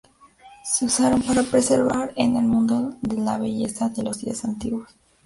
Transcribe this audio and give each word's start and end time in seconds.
Se 0.63 0.83
usaron 0.85 1.21
para 1.21 1.43
preservar 1.43 2.11
en 2.15 2.35
el 2.35 2.41
mundo 2.45 2.95
la 3.03 3.37
belleza 3.37 3.89
de 3.89 4.01
los 4.01 4.17
Días 4.17 4.43
Antiguos. 4.43 4.89